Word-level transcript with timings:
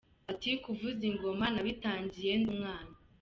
Ati 0.31 0.49
“Kuvuza 0.63 1.03
ingoma 1.11 1.45
nabitangiye 1.53 2.31
ndi 2.39 2.49
umwana. 2.55 2.93